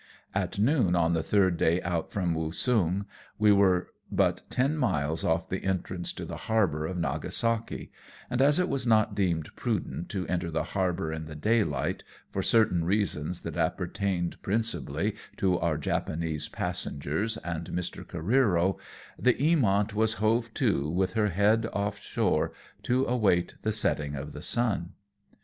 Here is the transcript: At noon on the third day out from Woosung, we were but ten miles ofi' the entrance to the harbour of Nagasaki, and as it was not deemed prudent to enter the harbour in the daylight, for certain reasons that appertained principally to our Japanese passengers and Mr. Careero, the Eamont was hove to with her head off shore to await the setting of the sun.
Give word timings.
At 0.33 0.57
noon 0.57 0.95
on 0.95 1.13
the 1.13 1.21
third 1.21 1.57
day 1.57 1.79
out 1.83 2.09
from 2.11 2.33
Woosung, 2.33 3.05
we 3.37 3.51
were 3.51 3.89
but 4.11 4.41
ten 4.49 4.75
miles 4.75 5.23
ofi' 5.23 5.49
the 5.49 5.63
entrance 5.63 6.11
to 6.13 6.25
the 6.25 6.37
harbour 6.49 6.87
of 6.87 6.97
Nagasaki, 6.97 7.91
and 8.27 8.41
as 8.41 8.57
it 8.57 8.67
was 8.67 8.87
not 8.87 9.13
deemed 9.13 9.55
prudent 9.55 10.09
to 10.09 10.25
enter 10.25 10.49
the 10.49 10.63
harbour 10.73 11.13
in 11.13 11.25
the 11.25 11.35
daylight, 11.35 12.03
for 12.31 12.41
certain 12.41 12.83
reasons 12.83 13.41
that 13.41 13.55
appertained 13.57 14.41
principally 14.41 15.15
to 15.37 15.59
our 15.59 15.77
Japanese 15.77 16.49
passengers 16.49 17.37
and 17.37 17.67
Mr. 17.67 18.03
Careero, 18.03 18.79
the 19.19 19.35
Eamont 19.35 19.93
was 19.93 20.13
hove 20.13 20.51
to 20.55 20.89
with 20.89 21.13
her 21.13 21.27
head 21.27 21.67
off 21.73 21.99
shore 21.99 22.51
to 22.81 23.05
await 23.05 23.53
the 23.61 23.71
setting 23.71 24.15
of 24.15 24.33
the 24.33 24.41
sun. 24.41 24.93